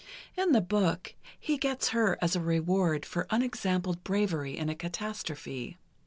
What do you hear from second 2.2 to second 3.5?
as a reward for